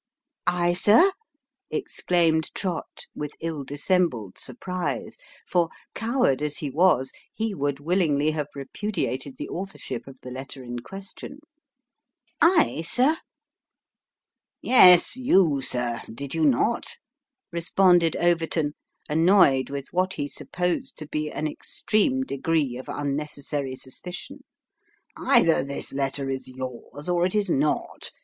[0.63, 1.11] "I, sir?"
[1.69, 8.47] exclaimed Trott with ill dissembled surprise; for, coward as ho was, he would willingly have
[8.55, 11.37] repudiated the authorship of the letter in question."
[12.41, 13.17] I, sir?""
[14.63, 16.97] Yes, you, sir; did you not?"
[17.51, 18.73] responded Overton,
[19.07, 24.43] annoyed with what he supposed to be an extreme degree of unnecessary suspicion."
[25.15, 28.09] Either this letter is yours, or it is not.